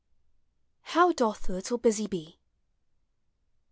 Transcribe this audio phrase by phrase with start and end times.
[0.81, 2.39] HOW DOTH THE LITTLE BUSY BEE.